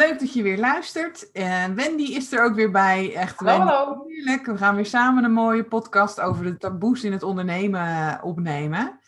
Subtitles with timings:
[0.00, 1.32] Leuk dat je weer luistert.
[1.32, 3.14] En Wendy is er ook weer bij.
[3.14, 4.04] Echt Hallo, Wendy, hallo.
[4.06, 4.46] Heerlijk.
[4.46, 9.00] We gaan weer samen een mooie podcast over de taboes in het ondernemen eh, opnemen.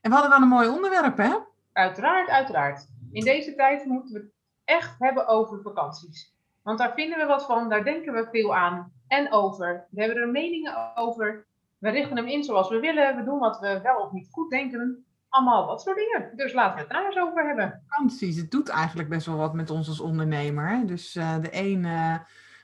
[0.00, 1.34] En we hadden wel een mooi onderwerp, hè?
[1.72, 2.86] Uiteraard, uiteraard.
[3.12, 4.30] In deze tijd moeten we het
[4.64, 6.34] echt hebben over vakanties.
[6.62, 9.86] Want daar vinden we wat van, daar denken we veel aan en over.
[9.90, 11.46] We hebben er meningen over.
[11.78, 13.16] We richten hem in zoals we willen.
[13.16, 15.04] We doen wat we wel of niet goed denken.
[15.34, 16.30] Allemaal dat soort dingen.
[16.36, 17.82] Dus laten we het daar eens over hebben.
[17.88, 20.68] Vakanties, het doet eigenlijk best wel wat met ons als ondernemer.
[20.68, 20.84] Hè?
[20.84, 22.14] Dus eh, de een eh,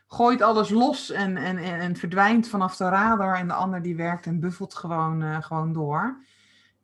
[0.06, 3.36] gooit alles los en, en, en, verdwijnt vanaf de radar.
[3.36, 6.24] En de ander die werkt en buffelt gewoon, eh, gewoon door.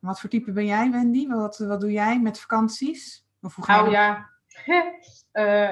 [0.00, 1.28] Wat voor type ben jij, Wendy?
[1.28, 3.26] Wat, wat doe jij met vakanties?
[3.42, 4.30] Of hoe ga je Nou ja,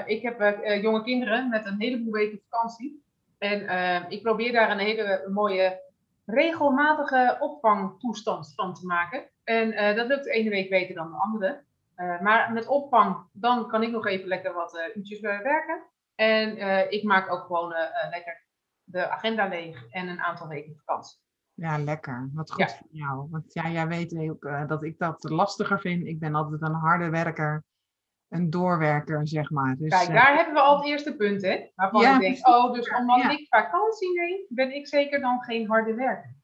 [0.15, 3.05] ik heb jonge kinderen met een heleboel weken vakantie.
[3.39, 5.83] En ik probeer daar een hele mooie
[6.25, 9.33] regelmatige opvangtoestand van te maken.
[9.45, 11.63] En eh, dat lukt de ene week beter dan de andere.
[11.95, 15.83] Eh, maar met opvang, dan kan ik nog even lekker wat eh, uurtjes werken.
[16.15, 16.59] En
[16.91, 17.75] ik maak ook gewoon
[18.11, 18.43] lekker
[18.85, 21.19] de agenda leeg en een aantal weken vakantie.
[21.55, 22.31] Ja, lekker.
[22.35, 22.77] Wat goed Ja.
[22.77, 23.27] voor jou.
[23.31, 26.07] Want ja, jij weet ook dat ik dat lastiger vind.
[26.07, 27.65] Ik ben altijd een harde werker.
[28.29, 29.77] Een doorwerker, zeg maar.
[29.79, 31.71] Dus, Kijk, daar hebben we al het eerste punt, hè?
[31.75, 33.31] Waarvan Ja, ik denk, oh, dus omdat Ja.
[33.31, 36.35] ik vakantie neem, ben ik zeker dan geen harde werker.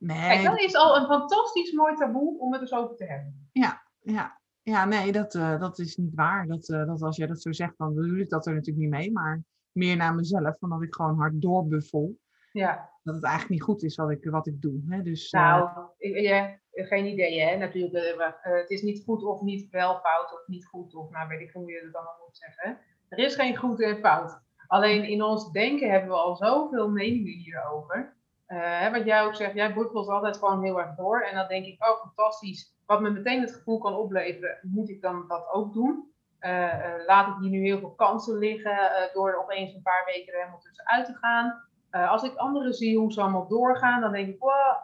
[0.00, 3.48] Nee, Kijk, dat is al een fantastisch mooi taboe om het eens over te hebben.
[3.52, 6.46] Ja, ja nee, dat, eh, dat is niet waar.
[6.46, 8.90] Dat, eh, dat als jij dat zo zegt, dan bedoel ik dat er natuurlijk niet
[9.00, 9.12] mee.
[9.12, 12.18] Maar meer naar mezelf, van dat ik gewoon hard doorbuffel.
[12.52, 14.80] Ja, Dat het eigenlijk niet goed is wat ik, wat ik doe.
[14.88, 15.02] Hè?
[15.02, 15.68] Dus, eh, nou,
[15.98, 17.56] ik- ja, geen idee, hè?
[17.56, 21.40] Natuurlijk, het is niet goed of niet wel fout of niet goed of, nou weet
[21.40, 22.78] ik hoe je het allemaal moet zeggen.
[23.08, 24.40] Er is geen goed en fout.
[24.66, 28.16] Alleen in ons denken hebben we al zoveel meningen hierover.
[28.50, 31.20] Eh, wat jij ook zegt, jij buffelt altijd gewoon heel erg door.
[31.20, 32.74] En dan denk ik, oh fantastisch.
[32.86, 36.12] Wat me meteen het gevoel kan opleveren, moet ik dan dat ook doen?
[36.38, 38.78] Eh, eh, laat ik hier nu heel veel kansen liggen
[39.12, 41.68] door er opeens een paar weken er helemaal tussenuit te gaan?
[41.90, 44.76] Als ik anderen zie hoe ze allemaal doorgaan, dan denk ik, wow,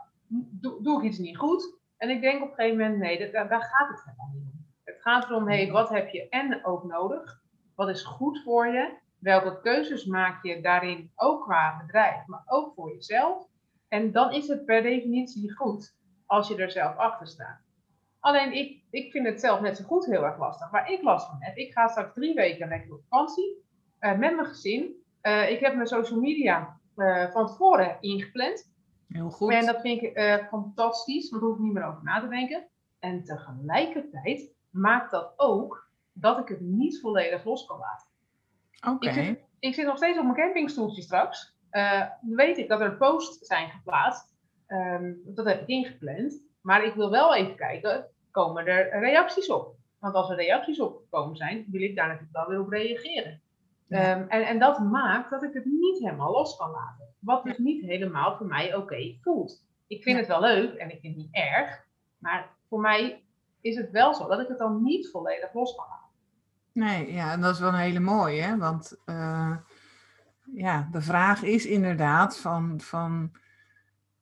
[0.61, 1.79] doe, doe ik iets niet goed?
[1.97, 4.43] En ik denk op een gegeven moment, nee, dat, daar, daar gaat het helemaal niet
[4.53, 4.65] om.
[4.85, 7.43] Het gaat erom, hey, wat heb je en ook nodig?
[7.75, 8.99] Wat is goed voor je?
[9.19, 13.55] Welke keuzes maak je daarin ook qua bedrijf, maar ook voor jezelf?
[13.89, 17.61] En dan is het per definitie goed als je er zelf achter staat.
[18.21, 20.71] Alleen ik, ik vind het zelf net zo goed heel erg lastig.
[20.71, 23.65] Waar ik last van heb, ik ga straks drie weken lekker op vakantie
[23.99, 24.95] eh, met mijn gezin.
[25.21, 28.73] Eh, ik heb mijn social media eh, van tevoren ingepland.
[29.09, 29.53] heel goed.
[29.53, 30.19] En dat vind ik
[30.49, 32.67] fantastisch, want daar hoef ik niet meer over na te denken.
[32.99, 38.09] En tegelijkertijd maakt dat ook dat ik het niet volledig los kan laten.
[38.95, 39.21] Oké.
[39.21, 41.56] Ik, ik zit nog steeds op mijn campingstoeltje straks.
[41.77, 44.35] Eh, weet ik dat er posts zijn geplaatst.
[44.67, 46.41] Ehm, dat heb ik ingepland.
[46.61, 49.75] Maar ik wil wel even kijken, komen er reacties op?
[49.99, 53.41] Want als er reacties opgekomen zijn, wil ik daar natuurlijk wel weer op reageren.
[53.87, 53.99] Ja.
[53.99, 57.15] Ehm, en, en dat maakt dat ik het niet helemaal los kan laten.
[57.19, 59.65] Wat dus niet helemaal voor mij oké voelt.
[59.87, 60.23] Ik vind Ja.
[60.23, 61.85] het wel leuk en ik vind het niet erg.
[62.19, 63.25] Maar voor mij
[63.61, 66.05] is het wel zo dat ik het dan niet volledig los kan laten.
[66.73, 68.57] Nee, ja, en dat is wel een hele mooie, hè?
[68.57, 69.57] Want eh,
[70.57, 73.33] ja, de vraag is inderdaad van, van,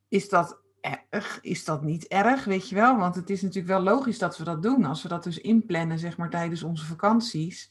[0.09, 1.39] is dat erg?
[1.43, 2.97] Is dat niet erg, weet je wel?
[2.97, 4.84] Want het is natuurlijk wel logisch dat we dat doen.
[4.84, 7.71] Als we dat dus inplannen, zeg maar, tijdens onze vakanties.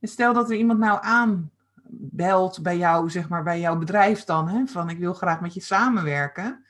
[0.00, 4.48] En stel dat er iemand nou aanbelt bij jou, zeg maar, bij jouw bedrijf dan,
[4.48, 4.66] hè?
[4.66, 6.64] Van, ik wil graag met je samenwerken.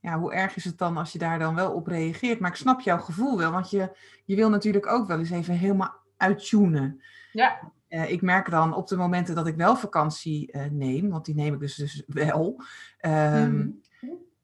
[0.00, 2.40] Ja, hoe erg is het dan als je daar dan wel op reageert?
[2.40, 5.54] Maar ik snap jouw gevoel wel, want je, je wil natuurlijk ook wel eens even
[5.54, 7.02] helemaal uittunen.
[7.32, 11.24] Ja, Eh, ik merk dan op de momenten dat ik wel vakantie eh, neem, want
[11.24, 12.62] die neem ik dus, dus wel,
[12.98, 13.68] ehm, Mhm.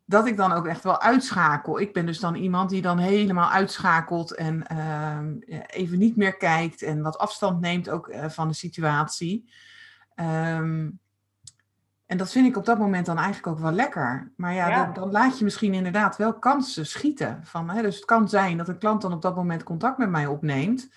[0.05, 1.81] dat ik dan ook echt wel uitschakel.
[1.81, 5.35] Ik ben dus dan iemand die dan helemaal uitschakelt en ehm,
[5.67, 9.51] even niet meer kijkt en wat afstand neemt ook eh, van de situatie.
[10.15, 10.91] Ehm,
[12.07, 14.33] en dat vind ik op dat moment dan eigenlijk ook wel lekker.
[14.37, 14.85] Maar ja, Ja.
[14.85, 17.41] Dan, dan laat je misschien inderdaad wel kansen schieten.
[17.45, 20.11] Van, hè, dus het kan zijn dat een klant dan op dat moment contact met
[20.11, 20.89] mij opneemt.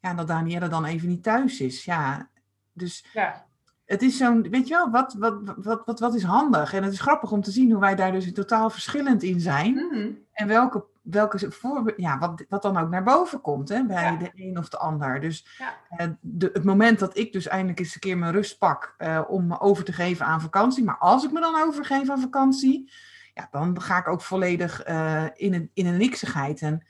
[0.00, 1.84] Ja, en dat Danielle dan even niet thuis is.
[1.84, 2.28] Ja,
[2.72, 3.46] dus ja.
[3.84, 6.72] het is zo'n, weet je wel, wat, wat, wat, wat, wat is handig?
[6.74, 9.74] En het is grappig om te zien hoe wij daar dus totaal verschillend in zijn.
[9.74, 10.10] Mhm.
[10.32, 14.16] En welke welke voor, ja, wat, wat dan ook naar boven komt hè, bij Ja.
[14.16, 15.20] de een of de ander.
[15.20, 15.74] Dus Ja.
[15.88, 19.22] eh, de, het moment dat ik dus eindelijk eens een keer mijn rust pak eh,
[19.28, 20.84] om me over te geven aan vakantie.
[20.84, 22.92] Maar als ik me dan overgeef aan vakantie,
[23.34, 26.60] ja, dan ga ik ook volledig eh, in, een, in een niksigheid.
[26.62, 26.86] En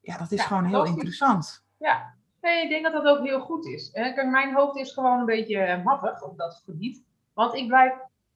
[0.00, 1.64] ja, dat is gewoon heel interessant.
[1.78, 3.90] Ja, nee, ik denk dat dat ook heel goed is.
[3.90, 7.04] Kijk, mijn hoofd is gewoon een beetje eh, maffig op dat gebied.
[7.34, 7.92] Want ik blijf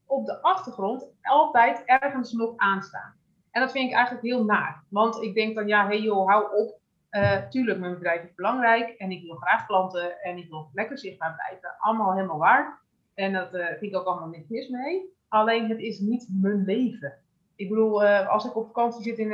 [0.06, 3.14] op de achtergrond altijd ergens nog aanstaan.
[3.50, 4.84] En dat vind ik eigenlijk heel naar.
[4.88, 6.80] Want ik denk dan, ja, hey joh, hou op.
[7.08, 10.98] Eh, tuurlijk, mijn bedrijf is belangrijk en ik wil graag klanten en ik wil lekker
[10.98, 11.74] zichtbaar blijven.
[11.78, 12.80] Allemaal helemaal waar.
[13.14, 15.14] En dat eh, vind ik ook allemaal niks mis mee.
[15.28, 17.18] Alleen het is niet mijn leven.
[17.56, 19.28] Ik bedoel, als ik op vakantie zit in,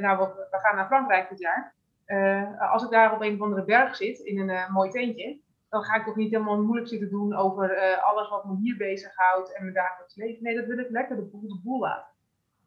[0.00, 0.18] nou,
[0.50, 1.74] we gaan naar Frankrijk dit jaar.
[2.04, 5.40] Eh, als ik daar op een of andere berg zit in een eh, mooi tentje,
[5.74, 8.76] dan ga ik toch niet helemaal moeilijk zitten doen over eh, alles wat me hier
[8.76, 10.42] bezighoudt en mijn dagelijks leven.
[10.42, 12.12] Nee, dat wil ik lekker de boel de boel laten.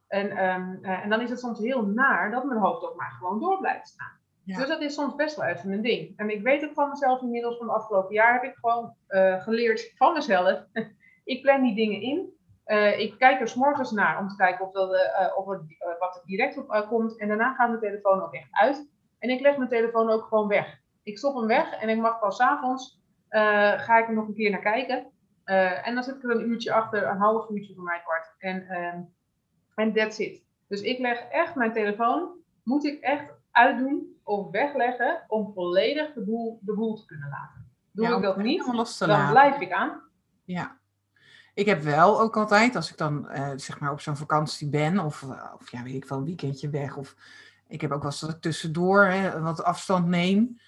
[0.07, 3.11] En, ehm, eh, en dan is het soms heel naar dat mijn hoofd ook maar
[3.11, 4.19] gewoon door blijft staan.
[4.43, 4.57] Ja.
[4.57, 6.17] Dus dat is soms best wel even een ding.
[6.17, 8.95] En ik weet ook van mezelf inmiddels, van het afgelopen jaar heb ik gewoon
[9.41, 10.63] geleerd van mezelf.
[11.23, 12.35] ik plan die dingen in.
[12.97, 14.89] Ik kijk er 's morgens naar om te kijken of, dat,
[15.35, 15.61] of er,
[15.99, 17.19] wat er direct op komt.
[17.19, 18.89] En daarna gaat mijn telefoon ook echt uit.
[19.19, 20.79] En ik leg mijn telefoon ook gewoon weg.
[21.03, 24.33] Ik stop hem weg en ik mag pas avonds eh, ga ik er nog een
[24.33, 25.07] keer naar kijken.
[25.43, 28.35] Eh, en dan zit ik er een uurtje achter, een half uurtje voor mij kwart.
[28.37, 29.01] En ehm,
[29.75, 30.43] en that's it.
[30.67, 32.29] Dus ik leg echt mijn telefoon,
[32.63, 37.71] moet ik echt uitdoen of wegleggen om volledig de boel, de boel te kunnen laten.
[37.91, 39.29] Doe Ja, ik dat niet, dan laten.
[39.31, 40.01] blijf ik aan.
[40.43, 40.77] Ja.
[41.53, 44.99] Ik heb wel ook altijd, als ik dan eh, zeg maar op zo'n vakantie ben,
[44.99, 45.23] of,
[45.59, 47.15] of ja, weet ik wel, een weekendje weg, of
[47.67, 50.59] ik heb ook wel eens dat ik tussendoor hè, wat afstand neem,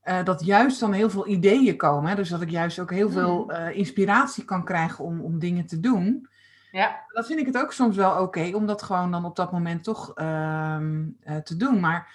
[0.00, 2.10] eh, dat juist dan heel veel ideeën komen.
[2.10, 3.50] Hè, dus dat ik juist ook heel veel Mm.
[3.50, 6.28] eh, inspiratie kan krijgen om, om dingen te doen.
[6.70, 9.52] Ja, Dat vind ik het ook soms wel oké, om dat gewoon dan op dat
[9.52, 11.80] moment toch ehm, eh, te doen.
[11.80, 12.14] Maar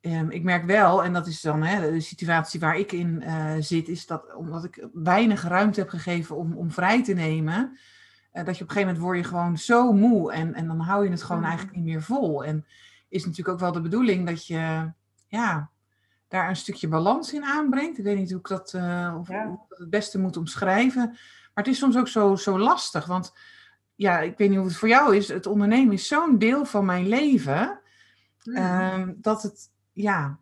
[0.00, 3.22] ehm, ik merk wel, en dat is dan hè, de situatie waar ik in
[3.58, 7.78] zit, is dat omdat ik weinig ruimte heb gegeven om, om vrij te nemen,
[8.32, 11.04] dat je op een gegeven moment word je gewoon zo moe en, en dan hou
[11.04, 11.50] je het gewoon Mhm.
[11.50, 12.44] eigenlijk niet meer vol.
[12.44, 12.66] En
[13.12, 14.92] is natuurlijk ook wel de bedoeling dat je
[15.26, 15.70] ja,
[16.28, 17.98] daar een stukje balans in aanbrengt.
[17.98, 19.46] Ik weet niet hoe ik dat, eh, of, Ja.
[19.46, 21.06] hoe ik dat het beste moet omschrijven.
[21.54, 23.32] Maar het is soms ook zo, zo lastig, want
[23.94, 25.28] ja, ik weet niet hoe het voor jou is.
[25.28, 27.80] Het ondernemen is zo'n deel van mijn leven.
[28.42, 30.38] Ehm, dat het, ja,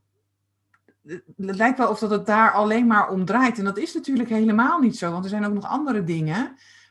[1.02, 3.58] het het lijkt wel of dat het daar alleen maar om draait.
[3.58, 6.38] En dat is natuurlijk helemaal niet zo, want er zijn ook nog andere dingen.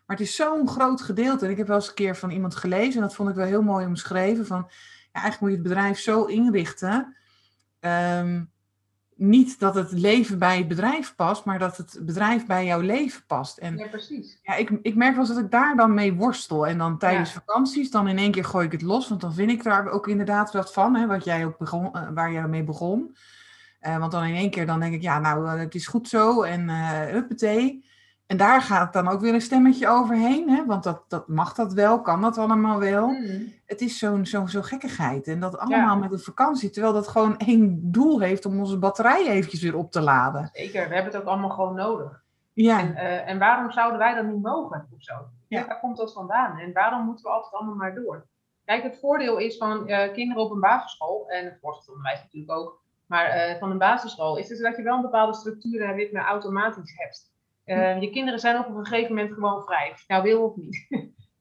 [0.05, 1.45] Maar het is zo'n groot gedeelte.
[1.45, 3.45] En ik heb wel eens een keer van iemand gelezen, en dat vond ik wel
[3.45, 4.69] heel mooi omschreven, van
[5.11, 7.15] ja, eigenlijk moet je het bedrijf zo inrichten.
[7.79, 8.43] ehm,
[9.15, 13.23] niet dat het leven bij het bedrijf past, maar dat het bedrijf bij jouw leven
[13.27, 13.57] past.
[13.57, 14.39] En ja, precies.
[14.43, 16.67] ja, ik, ik merk wel eens dat ik daar dan mee worstel.
[16.67, 17.41] En dan tijdens Ja.
[17.45, 19.07] vakanties, dan in één keer gooi ik het los.
[19.09, 22.09] Want dan vind ik daar ook inderdaad wat van, hè, wat jij ook begon, eh,
[22.13, 23.15] waar jij mee begon.
[23.79, 26.07] Eh, want dan in één keer dan denk ik, ja, nou, eh, het is goed
[26.07, 26.41] zo.
[26.43, 27.85] En eh huppatee.
[28.29, 30.49] En daar gaat dan ook weer een stemmetje overheen.
[30.49, 33.07] Hè, want dat, dat mag dat wel, kan dat allemaal wel.
[33.07, 33.53] Hmm.
[33.65, 35.27] Het is zo'n zo, zo gekkigheid.
[35.27, 35.95] En dat allemaal Ja.
[35.95, 36.69] met een vakantie.
[36.69, 40.49] Terwijl dat gewoon één doel heeft om onze batterij eventjes weer op te laden.
[40.53, 42.23] Zeker, we hebben het ook allemaal gewoon nodig.
[42.53, 45.13] Ja, En, eh, en waarom zouden wij dat niet mogen of zo?
[45.47, 45.65] Ja.
[45.67, 46.57] Waar komt dat vandaan?
[46.57, 48.25] En waarom moeten we altijd allemaal maar door?
[48.65, 52.81] Kijk, het voordeel is van eh, kinderen op een basisschool, en het voortgezet natuurlijk ook,
[53.05, 56.19] maar eh, van een basisschool, is dus dat je wel een bepaalde structuur en ritme
[56.19, 57.31] automatisch hebt.
[57.69, 60.87] Eh, Je kinderen zijn op een gegeven moment gewoon vrij, nou wil of niet.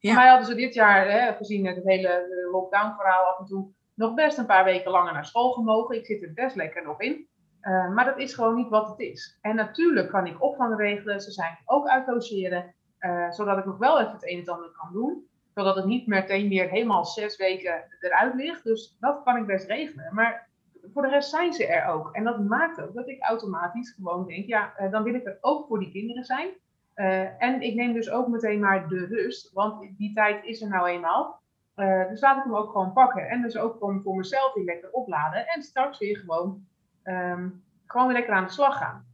[0.01, 0.13] Ja.
[0.13, 3.71] Voor mij hadden ze dit jaar, hè, gezien het hele eh, lockdown-verhaal af en toe,
[3.95, 5.97] nog best een paar weken langer naar school gemogen.
[5.97, 7.29] Ik zit er best lekker nog in.
[7.63, 9.39] Uh, maar dat is gewoon niet wat het is.
[9.41, 11.21] En natuurlijk kan ik opvang regelen.
[11.21, 12.75] Ze zijn ook uit logeren.
[13.01, 15.27] Uh, zodat ik nog wel even het een en het ander kan doen.
[15.55, 18.65] Zodat het niet meteen weer helemaal zes weken eruit ligt.
[18.65, 20.15] Dus dat kan ik best regelen.
[20.15, 20.48] Maar
[20.93, 22.13] voor de rest zijn ze er ook.
[22.13, 25.39] En dat maakt ook dat ik automatisch gewoon denk, ja, uh, dan wil ik er
[25.41, 26.49] ook voor die kinderen zijn.
[26.95, 29.53] Uh, en ik neem dus ook meteen maar de rust.
[29.53, 31.41] Want die tijd is er nou eenmaal.
[31.77, 33.29] Uh, dus laat ik hem ook gewoon pakken.
[33.29, 35.47] En dus ook gewoon voor mezelf weer lekker opladen.
[35.47, 36.67] En straks weer gewoon,
[37.05, 39.07] um, gewoon weer lekker aan de slag gaan.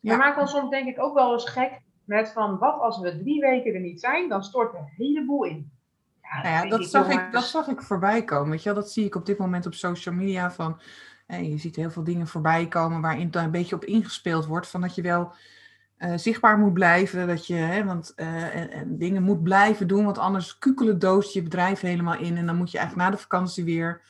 [0.00, 0.12] Ja.
[0.12, 3.18] We maken ons soms denk ik ook wel eens gek met van wat als we
[3.18, 5.72] drie weken er niet zijn, dan stort de hele boel in.
[6.32, 8.50] Ja, nou ja, dat, ik zag ik, dat zag ik voorbij komen.
[8.50, 8.82] Weet je wel?
[8.82, 10.50] Dat zie ik op dit moment op social media.
[10.50, 10.80] Van,
[11.26, 14.66] eh, je ziet heel veel dingen voorbij komen waarin er een beetje op ingespeeld wordt.
[14.66, 15.34] Van dat je wel
[15.98, 17.26] uh, zichtbaar moet blijven.
[17.26, 20.04] Dat je hè, want, uh, en, en dingen moet blijven doen.
[20.04, 22.36] Want anders kukelen doos je bedrijf helemaal in.
[22.36, 24.00] En dan moet je eigenlijk na de vakantie weer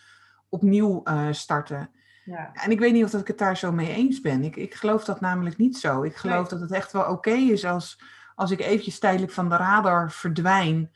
[0.49, 1.91] opnieuw uh, starten.
[2.25, 2.51] Ja.
[2.53, 4.45] En ik weet niet of dat ik het daar zo mee eens ben.
[4.45, 6.03] Ik, ik geloof dat namelijk niet zo.
[6.03, 6.51] Ik geloof nee.
[6.51, 8.01] dat het echt wel oké okay is als,
[8.35, 10.91] als ik eventjes tijdelijk van de radar verdwijn.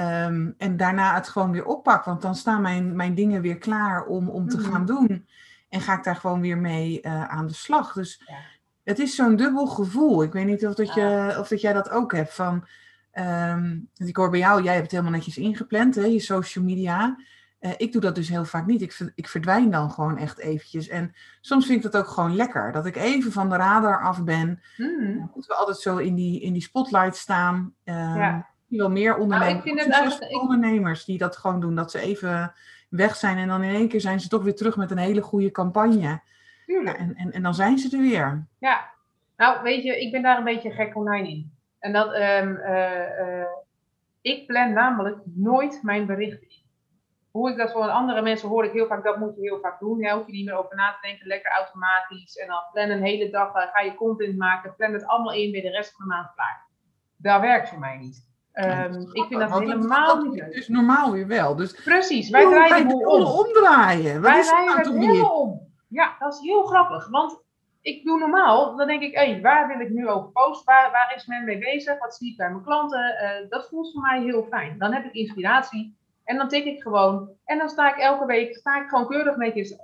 [0.00, 2.04] Ehm, en daarna het gewoon weer oppak.
[2.04, 5.26] Want dan staan mijn, mijn dingen weer klaar om, om te gaan doen.
[5.68, 7.92] En ga ik daar gewoon weer mee eh, aan de slag.
[7.92, 8.34] Dus Ja.
[8.84, 10.22] het is zo'n dubbel gevoel.
[10.22, 12.34] Ik weet niet of, dat je, of dat jij dat ook hebt.
[12.34, 12.66] Van,
[13.10, 17.16] ehm, ik hoor bij jou, jij hebt het helemaal netjes ingepland, hè, je social media.
[17.58, 18.82] Eh, ik doe dat dus heel vaak niet.
[18.82, 20.88] Ik, ik verdwijn dan gewoon echt eventjes.
[20.88, 22.72] En soms vind ik dat ook gewoon lekker.
[22.72, 24.62] Dat ik even van de radar af ben.
[24.76, 25.18] Mhm.
[25.34, 27.74] Dat we altijd zo in die, in die spotlight staan.
[27.84, 28.48] Ehm Ja.
[28.78, 31.74] Wel meer ondernemers, ik vind het eigenlijk- ondernemers die dat gewoon doen.
[31.74, 32.52] Dat ze even
[32.88, 35.22] weg zijn en dan in één keer zijn ze toch weer terug met een hele
[35.22, 36.00] goede campagne.
[36.00, 36.22] Ja,
[36.66, 36.98] Tuurlijk.
[36.98, 38.46] en, en, en dan zijn ze er weer.
[38.58, 38.90] Ja,
[39.36, 41.52] nou weet je, ik ben daar een beetje gek konijn in.
[41.78, 43.46] En dat, ehm, eh, eh,
[44.20, 46.58] ik plan namelijk nooit mijn berichten in.
[47.30, 49.80] Hoe ik dat van andere mensen hoor, ik heel vaak, dat moet je heel vaak
[49.80, 50.00] doen.
[50.00, 52.36] Daar hoef je niet meer over na te denken, lekker automatisch.
[52.36, 55.62] En dan plan een hele dag, ga je content maken, plan het allemaal in, je
[55.62, 56.66] de rest van de maand klaar.
[57.16, 58.29] Dat werkt voor mij niet.
[58.52, 60.52] Ehm, ik vind dat helemaal dat niet is leuk.
[60.52, 61.56] dus normaal weer wel.
[61.56, 63.22] Dus Precies, wij draaien wij de boel om.
[63.46, 64.20] omdraaien.
[64.22, 65.68] Wat Wij is rijden nou het helemaal om.
[65.88, 67.08] Ja, dat is heel grappig.
[67.08, 67.42] Want
[67.82, 70.64] ik doe normaal, dan denk ik, hé, waar wil ik nu over posten?
[70.74, 71.98] Waar, waar is men mee bezig?
[71.98, 73.16] Wat zie ik bij mijn klanten?
[73.18, 74.78] Eh, dat voelt voor mij heel fijn.
[74.78, 77.30] Dan heb ik inspiratie en dan tik ik gewoon.
[77.44, 79.76] En dan sta ik elke week, sta ik gewoon keurig netjes,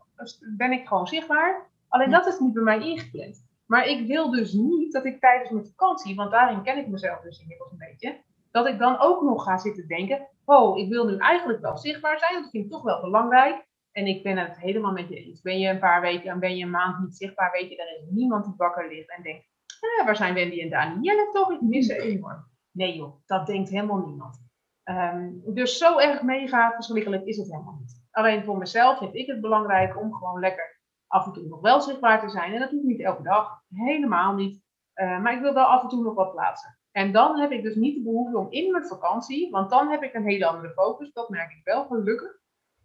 [0.56, 1.66] ben ik gewoon zichtbaar.
[1.88, 3.44] Alleen dat is niet bij mij ingepland.
[3.66, 7.20] Maar ik wil dus niet dat ik tijdens mijn vakantie, want daarin ken ik mezelf
[7.20, 8.16] dus inmiddels een beetje,
[8.56, 12.18] dat ik dan ook nog ga zitten denken, oh, ik wil nu eigenlijk wel zichtbaar
[12.18, 13.66] zijn, dat vind ik toch wel belangrijk.
[13.92, 15.40] En ik ben het helemaal met je eens.
[15.40, 17.96] Ben je een paar weken en ben je een maand niet zichtbaar, weet je, er
[17.96, 19.44] is niemand die wakker ligt en denkt,
[19.80, 21.50] eh, waar zijn Wendy en Danielle toch?
[21.50, 22.44] Ik mis ze enorm.
[22.72, 24.44] Nee joh, dat denkt helemaal niemand.
[24.82, 28.06] Ehm, dus zo erg mega verschrikkelijk is het helemaal niet.
[28.10, 31.80] Alleen voor mezelf vind ik het belangrijk om gewoon lekker af en toe nog wel
[31.80, 32.52] zichtbaar te zijn.
[32.52, 34.62] En dat hoeft niet elke dag, helemaal niet.
[34.92, 36.78] Eh, maar ik wil wel af en toe nog wat plaatsen.
[36.96, 40.02] En dan heb ik dus niet de behoefte om in mijn vakantie, want dan heb
[40.02, 42.38] ik een hele andere focus, dat merk ik wel gelukkig.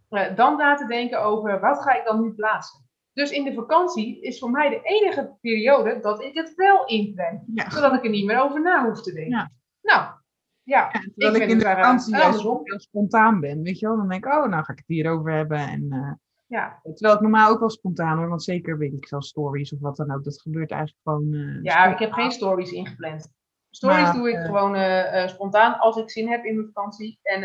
[0.10, 2.90] eh, dan na te denken over wat ga ik dan nu plaatsen.
[3.14, 7.44] Dus in de vakantie is voor mij de enige periode dat ik het wel inplan.
[7.54, 7.70] Ja.
[7.70, 9.38] Zodat ik er niet meer over na hoef te denken.
[9.38, 9.52] Ja.
[9.82, 10.14] Nou,
[10.64, 10.90] ja.
[10.92, 13.98] Ja, terwijl Ik in de eh, vakantie heel spontaan ben, weet je wel.
[13.98, 15.58] Dan denk ik, oh, nou ga ik het hierover hebben.
[15.58, 16.12] En, eh,
[16.48, 19.80] Ja, terwijl ik normaal ook wel spontaan hoor, want zeker weet ik veel stories of
[19.80, 20.24] wat dan ook.
[20.24, 21.60] Dat gebeurt eigenlijk gewoon...
[21.62, 23.40] ja ik heb geen stories ingepland.
[23.72, 26.68] Stories Maar, doe ik eh, gewoon eh, eh, spontaan als ik zin heb in mijn
[26.74, 27.44] vakantie en,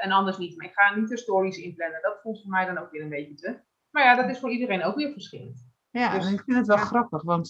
[0.00, 0.56] en anders niet.
[0.56, 2.02] Maar ik ga niet de stories inplannen.
[2.02, 3.58] Dat voelt voor mij dan ook weer een beetje te.
[3.90, 5.66] Maar ja, dat is voor iedereen ook weer verschillend.
[5.90, 6.82] Ja, Dus, ik vind het wel ja.
[6.84, 7.48] grappig, want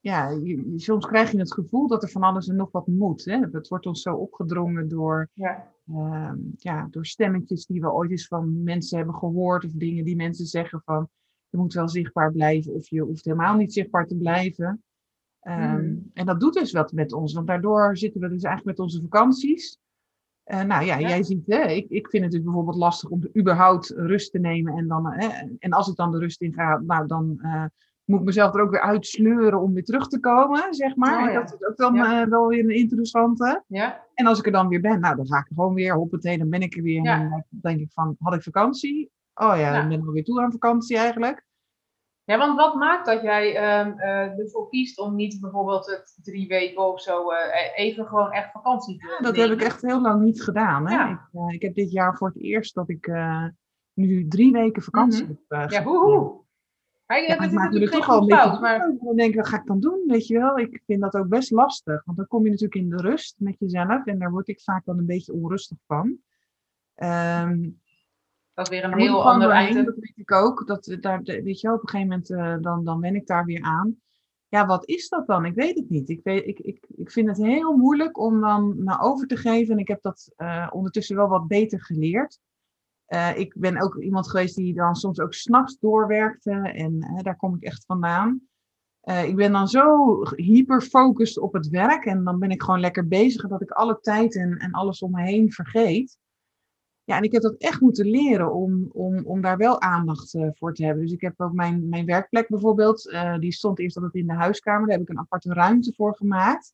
[0.00, 3.24] ja, je- soms krijg je het gevoel dat er van alles en nog wat moet.
[3.24, 3.38] Hè?
[3.50, 8.26] Het wordt ons zo opgedrongen door, Ja, ehm, ja, door stemmetjes die we ooit eens
[8.26, 11.08] van mensen hebben gehoord, of dingen die mensen zeggen van
[11.48, 14.82] je moet wel zichtbaar blijven of je hoeft helemaal niet zichtbaar te blijven.
[15.40, 15.96] Ehm, Mhm.
[16.14, 19.00] En dat doet dus wat met ons, want daardoor zitten we dus eigenlijk met onze
[19.02, 19.78] vakanties.
[20.44, 21.08] Eh, nou ja, Ja.
[21.08, 24.76] jij ziet, hè, ik, ik vind het dus bijvoorbeeld lastig om überhaupt rust te nemen.
[24.76, 27.64] En, dan, eh, en als ik dan de rust in ga, nou, dan eh,
[28.04, 31.22] moet ik mezelf er ook weer uitsleuren om weer terug te komen, zeg maar.
[31.22, 31.34] Oh En.
[31.34, 32.22] Dat is ook dan Ja.
[32.22, 33.62] eh, wel weer een interessante.
[33.66, 36.38] ja, En als ik er dan weer ben, nou, dan ga ik gewoon weer, hoppatee,
[36.38, 37.04] dan ben ik er weer.
[37.04, 39.10] En dan denk ik van, had ik vakantie?
[39.34, 39.82] Oh ja, Ja.
[39.82, 41.46] ik ben alweer toe aan vakantie eigenlijk.
[42.30, 46.48] Ja, want wat maakt dat jij ehm, eh, ervoor kiest om niet bijvoorbeeld het drie
[46.48, 49.48] weken of zo eh, even gewoon echt vakantie te Ja, dat nemen?
[49.50, 50.86] heb ik echt heel lang niet gedaan.
[50.86, 50.94] Hè?
[50.94, 51.10] Ja.
[51.10, 53.10] Ik, eh, ik heb dit jaar voor het eerst dat ik
[53.94, 55.32] nu drie weken vakantie Mhm.
[55.60, 55.70] heb.
[55.70, 55.82] Ja.
[57.06, 58.78] Kijk, Ja, dat is natuurlijk toch al een beetje maar.
[59.00, 60.04] Dan denk ik, wat ga ik dan doen?
[60.06, 62.04] Weet je wel, ik vind dat ook best lastig.
[62.04, 64.04] Want dan kom je natuurlijk in de rust met jezelf.
[64.06, 66.16] En daar word ik vaak dan een beetje onrustig van.
[66.94, 67.68] Ehm
[68.60, 69.84] dat is weer een daar heel ander doorheen, item.
[69.84, 70.66] Dat weet ik ook.
[70.66, 73.62] Dat, daar, weet je op een gegeven moment eh, dan, dan ben ik daar weer
[73.62, 73.96] aan.
[74.48, 75.44] Ja, wat is dat dan?
[75.44, 76.08] Ik weet het niet.
[76.08, 79.72] Ik, weet, ik, ik, ik vind het heel moeilijk om dan naar over te geven.
[79.72, 82.38] En ik heb dat eh, ondertussen wel wat beter geleerd.
[83.06, 86.50] Eh, ik ben ook iemand geweest die dan soms ook s'nachts doorwerkte.
[86.52, 88.40] En daar kom ik echt vandaan.
[89.00, 92.04] Ik ben dan zo hyperfocust op het werk.
[92.04, 93.48] En dan ben ik gewoon lekker bezig.
[93.48, 96.18] Dat ik alle tijd en, en alles om me heen vergeet.
[97.04, 100.48] Ja, en ik heb dat echt moeten leren om, om, om daar wel aandacht eh,
[100.52, 101.02] voor te hebben.
[101.02, 103.10] Dus ik heb ook mijn, mijn werkplek bijvoorbeeld.
[103.10, 104.86] eh, die stond eerst altijd in de huiskamer.
[104.88, 106.72] Daar heb ik een aparte ruimte voor gemaakt.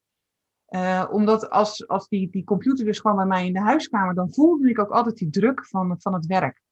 [0.66, 4.32] Eh, omdat als, als die, die computer dus gewoon bij mij in de huiskamer, dan
[4.32, 6.62] voelde ik ook altijd die druk van, van het werk.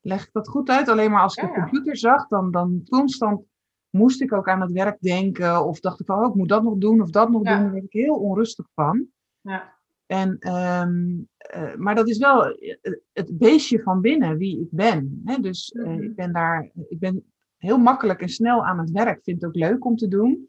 [0.00, 0.88] Leg ik dat goed uit?
[0.88, 3.42] Alleen maar als ik Ja, de computer zag, dan, dan constant
[3.90, 5.64] moest ik ook aan het werk denken.
[5.66, 7.52] Of dacht ik van, oh, ik moet dat nog doen of dat nog Ja.
[7.54, 7.62] doen.
[7.62, 9.06] Daar werd ik heel onrustig van.
[9.40, 9.73] Ja.
[10.14, 12.76] En, ehm, eh, maar dat is wel eh,
[13.12, 15.20] het beestje van binnen, wie ik ben.
[15.24, 15.38] Hè?
[15.40, 16.02] Dus eh, Mhm.
[16.02, 17.24] ik ben daar, ik ben
[17.56, 19.22] heel makkelijk en snel aan het werk.
[19.22, 20.48] Vind het ook leuk om te doen.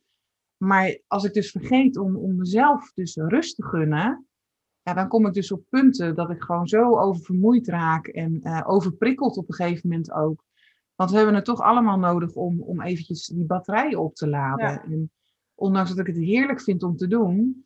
[0.57, 4.27] Maar als ik dus vergeet om, om mezelf dus rust te gunnen,
[4.81, 8.61] ja, dan kom ik dus op punten dat ik gewoon zo oververmoeid raak en uh,
[8.65, 10.43] overprikkeld op een gegeven moment ook.
[10.95, 14.81] Want we hebben het toch allemaal nodig om, om eventjes die batterijen op te laden.
[14.83, 15.11] En
[15.55, 17.64] ondanks dat ik het heerlijk vind om te doen.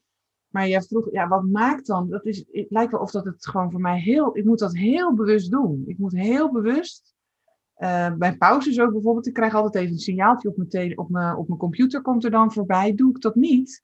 [0.49, 2.09] Maar jij vroeg, ja, wat maakt dan?
[2.09, 4.75] Dat is, het lijkt wel of dat het gewoon voor mij heel, ik moet dat
[4.75, 5.83] heel bewust doen.
[5.87, 7.15] Ik moet heel bewust,
[7.77, 11.09] uh, bij pauzes ook bijvoorbeeld, ik krijg altijd even een signaaltje op mijn, tele, op,
[11.09, 12.95] mijn, op mijn computer, komt er dan voorbij.
[12.95, 13.83] Doe ik dat niet,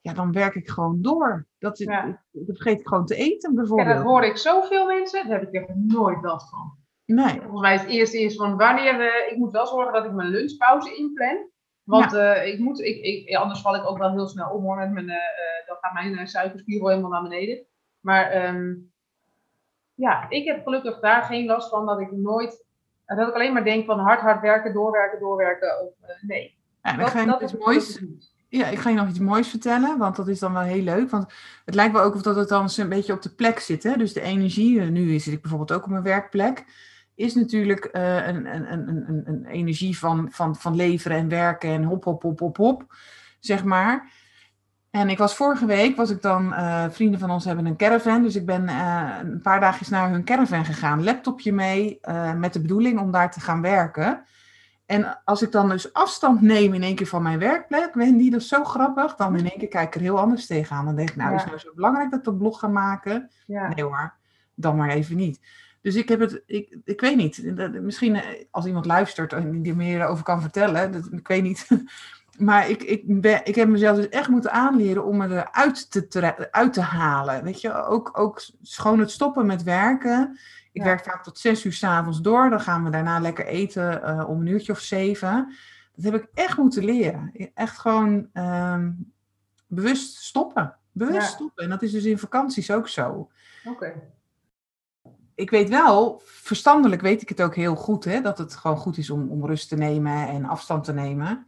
[0.00, 1.46] ja, dan werk ik gewoon door.
[1.58, 2.22] Dat, ja.
[2.32, 3.88] ik, vergeet ik gewoon te eten bijvoorbeeld.
[3.88, 6.76] Ja, dat hoor ik zoveel mensen, daar heb ik echt nooit last van.
[7.04, 7.40] Nee.
[7.40, 10.28] Volgens mij het eerste is van wanneer, uh, ik moet wel zorgen dat ik mijn
[10.28, 11.48] lunchpauze inplan.
[11.84, 12.44] Want ja.
[12.44, 14.76] uh, ik moet, ik, ik, anders val ik ook wel heel snel om hoor.
[14.76, 15.16] Met mijn, uh,
[15.66, 17.64] dan gaat mijn suikerspiegel helemaal naar beneden.
[18.00, 18.92] Maar um,
[19.94, 22.64] ja, ik heb gelukkig daar geen last van dat ik nooit,
[23.06, 25.80] dat ik alleen maar denk van hard, hard werken, doorwerken, doorwerken.
[25.82, 26.58] Of nee.
[26.82, 28.02] Ja, dat, dat, dat is moois.
[28.48, 31.10] Ja, ik ga je nog iets moois vertellen, want dat is dan wel heel leuk.
[31.10, 31.32] Want
[31.64, 33.82] het lijkt wel ook of dat het dan een beetje op de plek zit.
[33.82, 33.96] Hè?
[33.96, 36.64] Dus de energie, nu zit ik bijvoorbeeld ook op mijn werkplek
[37.14, 41.70] is natuurlijk uh, een, een, een, een, een energie van, van, van leveren en werken
[41.70, 42.94] en hop, hop, hop, hop, hop,
[43.40, 44.10] zeg maar.
[44.90, 48.22] En ik was vorige week, was ik dan, uh, vrienden van ons hebben een caravan,
[48.22, 52.00] dus ik ben uh, een paar dagjes naar hun caravan gegaan, laptopje mee,
[52.36, 54.24] met de bedoeling om daar te gaan werken.
[54.86, 58.40] En als ik dan dus afstand neem in één keer van mijn werkplek, Wendy, dat
[58.40, 60.84] is zo grappig, dan in één keer kijk ik er heel anders tegenaan.
[60.84, 61.36] Dan denk ik, nou, ja.
[61.36, 63.30] is het nou zo belangrijk dat ik dat blog ga maken?
[63.46, 63.68] Ja.
[63.68, 64.14] Nee hoor,
[64.54, 65.40] dan maar even niet.
[65.84, 67.56] Dus ik heb het, ik, ik weet niet.
[67.82, 71.42] Misschien eh, als iemand luistert en die er meer over kan vertellen, dat, ik weet
[71.42, 71.68] niet.
[72.38, 76.48] Maar ik, ik, ben, ik heb mezelf dus echt moeten aanleren om me eruit te,
[76.50, 77.44] uit te halen.
[77.44, 80.38] Weet je, ook, ook gewoon het stoppen met werken.
[80.72, 82.50] Ik werk vaak tot zes uur s'avonds door.
[82.50, 85.54] Dan gaan we daarna lekker eten uh, om een uurtje of zeven.
[85.94, 87.32] Dat heb ik echt moeten leren.
[87.54, 89.12] Echt gewoon um,
[89.66, 90.76] bewust stoppen.
[90.92, 91.34] Bewust ja.
[91.34, 91.64] stoppen.
[91.64, 93.08] En dat is dus in vakanties ook zo.
[93.64, 93.70] Oké.
[93.70, 94.13] Okay
[95.34, 98.98] ik weet wel, verstandelijk weet ik het ook heel goed, hè, dat het gewoon goed
[98.98, 101.46] is om, om rust te nemen en afstand te nemen.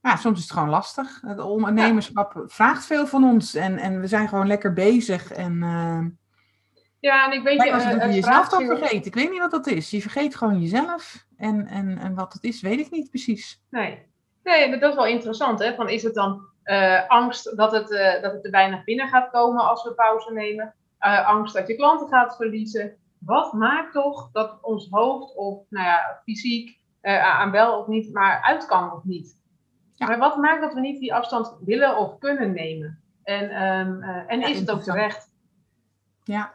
[0.00, 1.20] Maar soms is het gewoon lastig.
[1.26, 2.42] Het ondernemerschap ja.
[2.46, 5.32] vraagt veel van ons en, en we zijn gewoon lekker bezig.
[5.32, 6.06] En, uh,
[7.00, 9.06] ja, en ik weet je, als je uh, jezelf dan vergeet.
[9.06, 9.90] Ik weet niet wat dat is.
[9.90, 11.26] Je vergeet gewoon jezelf.
[11.36, 13.62] En, en, en wat het is, weet ik niet precies.
[13.70, 14.06] Nee,
[14.42, 15.58] nee dat is wel interessant.
[15.58, 15.74] Hè?
[15.74, 17.88] Van, is het dan uh, angst dat het,
[18.22, 20.74] dat het te weinig binnen gaat komen als we pauze nemen?
[21.24, 22.96] angst dat je klanten gaat verliezen?
[23.20, 28.12] Wat maakt toch dat ons hoofd of nou ja, fysiek uh, aan wel of niet,
[28.12, 29.38] maar uit kan of niet?
[29.94, 30.06] Ja.
[30.06, 33.02] Maar wat maakt dat we niet die afstand willen of kunnen nemen?
[33.22, 35.32] En, um, uh, en ja, is het ook terecht?
[36.24, 36.52] Ja.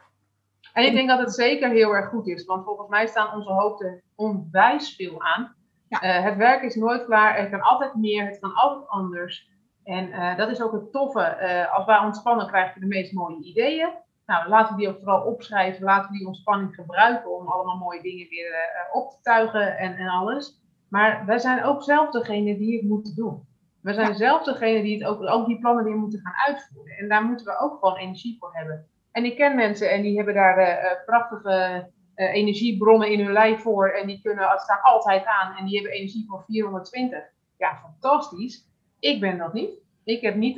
[0.72, 3.52] En ik denk dat het zeker heel erg goed is, want volgens mij staan onze
[3.52, 5.54] hoofden onwijs veel aan.
[5.88, 6.18] Ja.
[6.18, 9.54] Uh, het werk is nooit klaar, er kan altijd meer, het kan altijd anders.
[9.84, 11.68] En dat is ook het toffe.
[11.72, 13.90] als wij ontspannen, krijgen we de meest mooie ideeën.
[14.26, 15.84] Nou, laten we die ook vooral opschrijven.
[15.84, 19.96] Laten we die ontspanning gebruiken om allemaal mooie dingen weer uh, op te tuigen en,
[19.96, 20.60] en alles.
[20.88, 23.46] Maar wij zijn ook zelf degene die het moeten doen.
[23.80, 24.14] We zijn ja.
[24.14, 26.96] zelf degene die het ook, ook die plannen weer moeten gaan uitvoeren.
[26.96, 28.86] En daar moeten we ook gewoon energie voor hebben.
[29.12, 31.86] En ik ken mensen en die hebben daar uh, prachtige
[32.16, 33.88] uh, energiebronnen in hun lijf voor.
[33.88, 35.56] En die kunnen, staan altijd aan.
[35.56, 37.18] En die hebben energie voor 420.
[37.56, 38.68] Ja, fantastisch.
[38.98, 39.70] Ik ben dat niet.
[40.04, 40.56] Ik heb niet,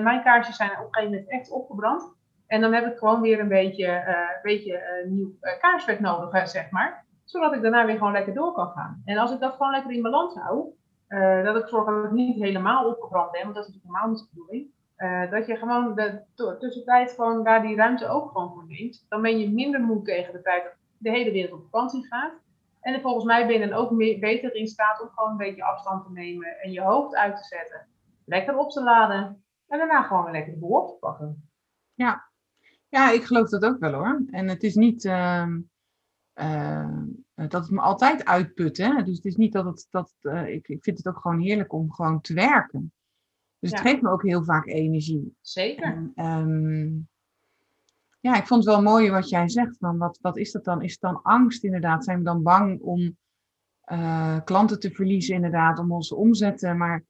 [0.00, 2.15] mijn kaarsjes zijn op een gegeven moment echt opgebrand.
[2.46, 6.48] En dan heb ik gewoon weer een beetje, uh, beetje uh, nieuw uh, kaarsvet nodig,
[6.48, 7.04] zeg maar.
[7.24, 9.02] Zodat ik daarna weer gewoon lekker door kan gaan.
[9.04, 10.74] En als ik dat gewoon lekker in balans hou,
[11.44, 14.18] dat ik zorg dat ik niet helemaal opgebrand ben, want dat is natuurlijk helemaal niet
[14.18, 15.30] de bedoeling.
[15.30, 19.06] dat je gewoon de tussentijd gewoon daar die ruimte ook gewoon voor neemt.
[19.08, 22.32] Dan ben je minder moe tegen de tijd dat de hele wereld op vakantie gaat.
[22.80, 25.64] En volgens mij ben je dan ook meer, beter in staat om gewoon een beetje
[25.64, 27.86] afstand te nemen en je hoofd uit te zetten.
[28.24, 31.50] Lekker op te laden en daarna gewoon lekker de boel op te pakken.
[31.94, 32.25] Ja,
[32.96, 34.22] ja, ik geloof dat ook wel hoor.
[34.30, 35.46] En het is niet uh,
[36.34, 37.02] uh,
[37.34, 38.76] dat het me altijd uitput.
[38.76, 39.02] Hè?
[39.02, 39.86] Dus het is niet dat het.
[39.90, 42.92] Dat, uh, ik, ik vind het ook gewoon heerlijk om gewoon te werken.
[43.58, 43.76] Dus ja.
[43.76, 45.36] het geeft me ook heel vaak energie.
[45.40, 46.12] Zeker.
[46.14, 47.08] En, um,
[48.20, 49.76] ja, ik vond het wel mooi wat jij zegt.
[49.78, 50.82] Van wat, wat is dat dan?
[50.82, 52.04] Is het dan angst inderdaad?
[52.04, 53.16] Zijn we dan bang om
[53.92, 55.78] uh, klanten te verliezen inderdaad?
[55.78, 56.76] Om onze omzetten?
[56.76, 57.04] Maar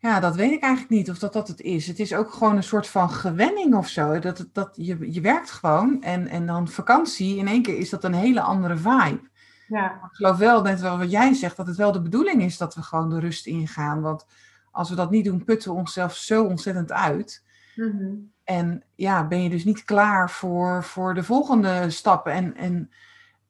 [0.00, 1.86] ja, dat weet ik eigenlijk niet of dat dat het is.
[1.86, 4.18] Het is ook gewoon een soort van gewenning of zo.
[4.18, 8.04] Dat, dat, je, je werkt gewoon en, en dan vakantie, in één keer is dat
[8.04, 9.20] een hele andere vibe.
[9.68, 9.90] Ja.
[9.92, 12.74] Ik geloof wel, net wel wat jij zegt, dat het wel de bedoeling is dat
[12.74, 14.00] we gewoon de rust ingaan.
[14.00, 14.26] Want
[14.70, 17.44] als we dat niet doen, putten we onszelf zo ontzettend uit.
[17.74, 18.32] Mm -hmm.
[18.44, 22.32] En ja, ben je dus niet klaar voor, voor de volgende stappen.
[22.32, 22.90] En, en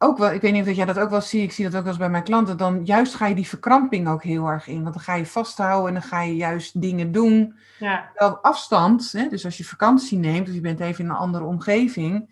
[0.03, 1.81] ook wel, ik weet niet of jij dat ook wel ziet, ik zie dat ook
[1.81, 4.83] wel eens bij mijn klanten, dan juist ga je die verkramping ook heel erg in.
[4.83, 7.55] Want dan ga je vasthouden en dan ga je juist dingen doen.
[7.79, 11.17] Ja, Wel afstand, hè, dus als je vakantie neemt, of je bent even in een
[11.17, 12.29] andere omgeving,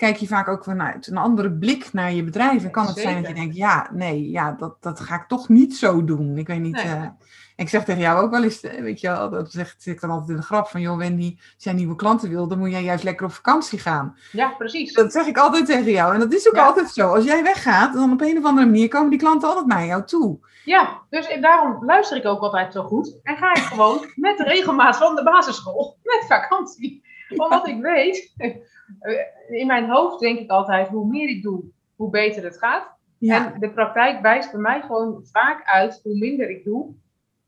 [0.00, 2.64] kijk je vaak ook vanuit een andere blik naar je bedrijf.
[2.64, 5.48] En kan het zijn dat je denkt, ja, nee, ja, dat, dat ga ik toch
[5.48, 6.38] niet zo doen.
[6.38, 6.72] Ik weet niet.
[6.72, 6.84] Nee.
[6.84, 7.04] eh,
[7.56, 10.10] ik zeg tegen jou ook wel eens, eh, weet je wel, dat zegt ik dan
[10.10, 12.82] altijd in de grap van, joh, Wendy, als jij nieuwe klanten wil, dan moet jij
[12.82, 14.16] juist lekker op vakantie gaan.
[14.32, 14.92] ja precies.
[14.92, 16.14] Dat zeg ik altijd tegen jou.
[16.14, 16.64] En dat is ook Ja.
[16.66, 17.14] altijd zo.
[17.14, 20.04] Als jij weggaat, dan op een of andere manier komen die klanten altijd naar jou
[20.04, 20.38] toe.
[20.64, 23.18] Ja, dus daarom luister ik ook altijd zo goed.
[23.22, 27.08] En ga ik gewoon met de regelmaat van de basisschool met vakantie.
[27.36, 31.64] Omdat ik weet, eh, in mijn hoofd denk ik altijd, hoe meer ik doe,
[31.96, 32.98] hoe beter het gaat.
[33.18, 36.94] Ja, En de praktijk wijst bij mij gewoon vaak uit, hoe minder ik doe,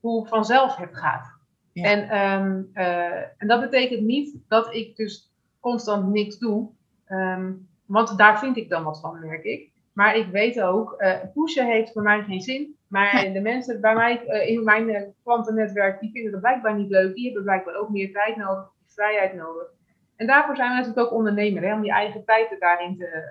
[0.01, 1.40] hoe vanzelf het gaat.
[1.73, 1.85] Ja.
[1.85, 6.71] En, ehm, eh, en dat betekent niet dat ik dus constant niks doe.
[7.07, 7.53] Ehm,
[7.87, 9.71] want daar vind ik dan wat van, merk ik.
[9.92, 12.77] Maar ik weet ook, eh pushen heeft voor mij geen zin.
[12.88, 14.14] Maar de mensen bij mij
[14.47, 17.14] in mijn klantennetwerk, die vinden het blijkbaar niet leuk.
[17.14, 19.66] Die hebben blijkbaar ook meer tijd nodig, vrijheid nodig.
[20.16, 23.07] En daarvoor zijn we natuurlijk ook ondernemer, hè, om je eigen tijd er daarin te,
[23.07, 23.22] eh,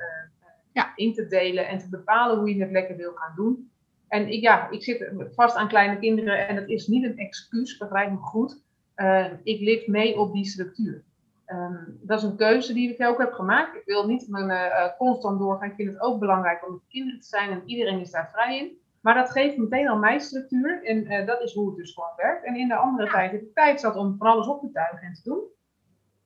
[0.74, 0.92] Ja.
[0.96, 3.72] in te delen en te bepalen hoe je het lekker wil gaan doen.
[4.08, 7.78] En ik, ja, ik zit vast aan kleine kinderen en dat is niet een excuus,
[7.78, 8.64] begrijp me goed.
[8.96, 11.04] Eh, ik lift mee op die structuur.
[11.46, 13.76] Ehm, dat is een keuze die ik ook heb gemaakt.
[13.76, 15.70] Ik wil niet mijn, eh, eh, constant doorgaan.
[15.70, 18.58] Ik vind het ook belangrijk om met kinderen te zijn en iedereen is daar vrij
[18.58, 18.81] in.
[19.02, 22.14] Maar dat geeft meteen al mijn structuur en eh, dat is hoe het dus gewoon
[22.16, 22.46] werkt.
[22.46, 25.08] En in de andere tijd heb ik tijd zat om van alles op te tuigen
[25.08, 25.44] en te doen.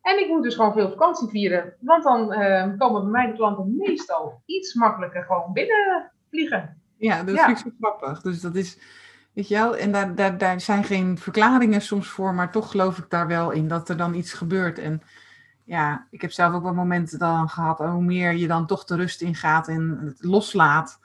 [0.01, 3.33] En ik moet dus gewoon veel vakantie vieren, want dan eh, komen bij mij de
[3.33, 6.81] klanten meestal iets makkelijker gewoon binnen vliegen.
[6.97, 7.45] ja dat Ja.
[7.45, 8.21] vind ik zo grappig.
[8.21, 8.77] Dus dat is,
[9.33, 12.97] weet je wel, en daar, daar, daar zijn geen verklaringen soms voor, maar toch geloof
[12.97, 14.79] ik daar wel in dat er dan iets gebeurt.
[14.79, 15.01] En
[15.63, 18.95] ja, ik heb zelf ook wel momenten dan gehad, hoe meer je dan toch de
[18.95, 20.99] rust ingaat en het loslaat.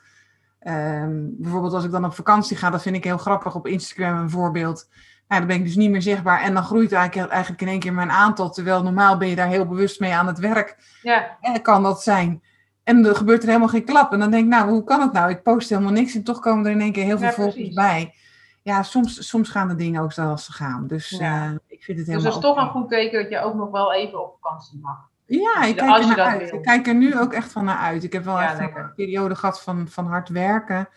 [0.61, 4.19] Ehm, bijvoorbeeld als ik dan op vakantie ga, dat vind ik heel grappig op Instagram
[4.19, 4.89] een voorbeeld.
[5.29, 7.79] Nou, dan ben ik dus niet meer zichtbaar en dan groeit eigenlijk, eigenlijk in één
[7.81, 8.51] keer mijn aantal.
[8.51, 10.99] Terwijl normaal ben je daar heel bewust mee aan het werk.
[11.03, 12.43] Ja, En kan dat zijn.
[12.85, 14.13] En er gebeurt er helemaal geen klap.
[14.13, 15.31] En dan denk ik, nou, hoe kan het nou?
[15.31, 17.73] Ik post helemaal niks en toch komen er in één keer heel veel Ja, volgers
[17.73, 18.15] bij.
[18.63, 20.87] Ja, soms, soms gaan de dingen ook zoals ze gaan.
[20.87, 21.45] Dus Ja.
[21.45, 23.55] eh, ik vind het dus helemaal dat is toch een goed teken dat je ook
[23.55, 25.10] nog wel even op vakantie mag.
[25.39, 26.51] Ja, ik Als kijk je er naar dat uit.
[26.51, 26.59] wil.
[26.59, 28.05] Ik kijk er nu ook echt van naar uit.
[28.05, 28.83] Ik heb wel Ja, echt lekker.
[28.83, 30.89] een periode gehad van, van hard werken.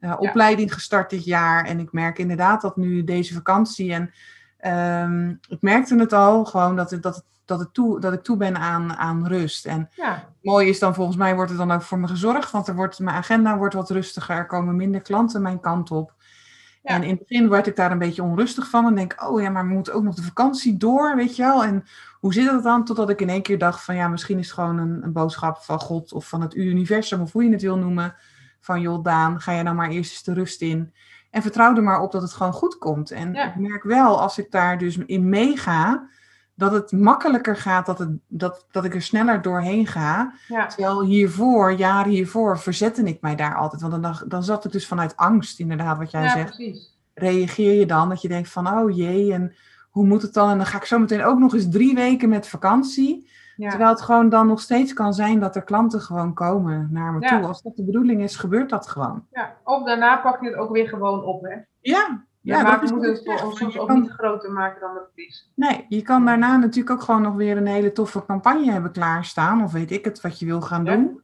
[0.00, 1.64] Eh, opleiding gestart dit jaar.
[1.64, 3.92] En ik merk inderdaad dat nu deze vakantie.
[3.92, 4.10] En
[4.58, 8.22] ehm, ik merkte het al gewoon dat, het, dat, het, dat, het toe, dat ik
[8.22, 9.66] toe ben aan, aan rust.
[9.66, 12.50] En Ja, mooi is dan volgens mij wordt er dan ook voor me gezorgd.
[12.50, 14.36] Want er wordt, mijn agenda wordt wat rustiger.
[14.36, 16.12] Er komen minder klanten mijn kant op.
[16.84, 18.86] En in het begin werd ik daar een beetje onrustig van.
[18.86, 21.64] En denk, oh ja, maar we moeten ook nog de vakantie door, weet je wel.
[21.64, 21.84] En
[22.20, 22.84] hoe zit dat dan?
[22.84, 25.56] Totdat ik in één keer dacht van ja, misschien is het gewoon een, een boodschap
[25.58, 28.14] van God of van het universum of hoe je het wil noemen.
[28.60, 30.92] Van joh, Daan, ga je nou maar eerst eens de rust in.
[31.30, 33.10] En vertrouw er maar op dat het gewoon goed komt.
[33.10, 33.48] En Ja.
[33.48, 36.08] ik merk wel, als ik daar dus in meega,
[36.54, 40.34] dat het makkelijker gaat, dat, het, dat, dat ik er sneller doorheen ga.
[40.48, 43.82] ja, Terwijl hiervoor, jaren hiervoor, verzette ik mij daar altijd.
[43.82, 46.54] Want dan, dan zat ik dus vanuit angst, inderdaad, wat jij ja zegt.
[46.54, 46.92] precies.
[47.14, 49.54] Reageer je dan dat je denkt van, oh jee, en
[49.90, 50.50] hoe moet het dan?
[50.50, 53.30] En dan ga ik zo meteen ook nog eens drie weken met vakantie.
[53.56, 53.68] Ja.
[53.68, 57.28] Terwijl het gewoon dan nog steeds kan zijn dat er klanten gewoon komen naar me
[57.28, 57.46] toe.
[57.46, 59.26] Als dat de bedoeling is, gebeurt dat gewoon.
[59.30, 61.42] Ja, of daarna pak je het ook weer gewoon op.
[61.42, 61.56] Hè?
[61.80, 64.94] Ja, Ja, ja maar dat we moeten het voor- soms ook niet groter maken dan
[64.94, 65.50] het is.
[65.54, 69.62] Nee, je kan daarna natuurlijk ook gewoon nog weer een hele toffe campagne hebben klaarstaan.
[69.62, 70.92] Of weet ik het, wat je wil gaan Ja.
[70.96, 71.22] doen.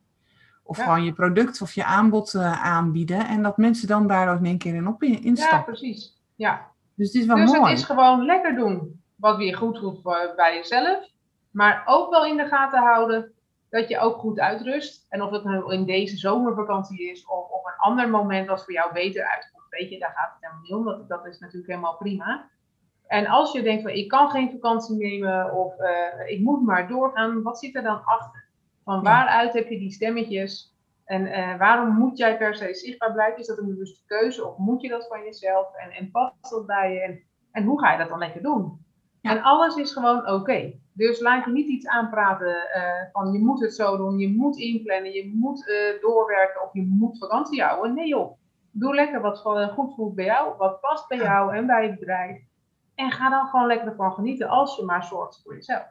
[0.63, 0.83] Of Ja.
[0.83, 3.27] gewoon je product of je aanbod eh, aanbieden.
[3.27, 5.65] En dat mensen dan daar ook in één keer in op in- Ja, instappen.
[5.65, 6.21] precies.
[6.35, 6.67] Ja.
[6.95, 7.71] Dus het is wel Dus mooi.
[7.71, 11.09] het is gewoon lekker doen wat weer goed voelt voor- bij jezelf.
[11.51, 13.33] Maar ook wel in de gaten houden
[13.71, 15.07] dat je ook goed uitrust.
[15.09, 18.73] En of het nou in deze zomervakantie is of op een ander moment wat voor
[18.73, 19.60] jou beter uitkomt.
[19.71, 20.85] Weet je, daar gaat het helemaal niet om.
[20.85, 22.51] Dat, dat is natuurlijk helemaal prima.
[23.11, 26.89] En als je denkt van ik kan geen vakantie nemen of eh, ik moet maar
[26.89, 28.49] doorgaan, wat zit er dan achter?
[28.85, 30.75] Van waaruit heb je die stemmetjes?
[31.05, 33.39] En eh, waarom moet jij per se zichtbaar blijven?
[33.41, 35.75] Is dat een bewuste keuze of moet je dat van jezelf?
[35.75, 37.01] En, en past dat bij je?
[37.01, 38.85] En, en hoe ga je dat dan lekker doen?
[39.21, 39.31] Ja.
[39.31, 40.73] En alles is gewoon oké.
[40.93, 44.57] Dus laat je niet iets aanpraten eh, van je moet het zo doen, je moet
[44.57, 47.95] inplannen, je moet doorwerken of je moet vakantie houden.
[47.95, 48.39] Nee joh,
[48.71, 51.99] doe lekker wat van- goed voelt bij jou, wat past bij jou en bij het
[51.99, 52.43] bedrijf.
[52.95, 55.87] En ga dan gewoon lekker ervan genieten als je maar zorgt voor jezelf.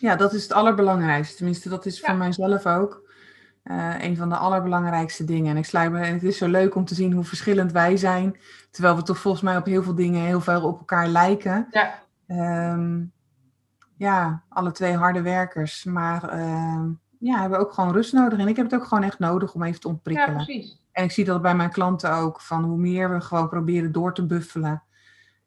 [0.00, 1.36] Ja, dat is het allerbelangrijkste.
[1.36, 2.06] Tenminste, dat is Ja.
[2.08, 3.06] voor mijzelf ook
[3.62, 5.50] eh, een van de allerbelangrijkste dingen.
[5.50, 7.96] En ik sluit me, en het is zo leuk om te zien hoe verschillend wij
[7.96, 8.36] zijn.
[8.70, 11.66] Terwijl we toch volgens mij op heel veel dingen heel veel op elkaar lijken.
[11.70, 11.94] Ja,
[12.26, 13.04] Ehm,
[13.96, 15.84] ja, alle twee harde werkers.
[15.84, 18.38] Maar ehm, ja, hebben ook gewoon rust nodig.
[18.38, 20.44] En ik heb het ook gewoon echt nodig om even te Ja, ontprikkelen.
[20.44, 20.82] precies.
[20.98, 24.14] En ik zie dat bij mijn klanten ook, van hoe meer we gewoon proberen door
[24.14, 24.82] te buffelen,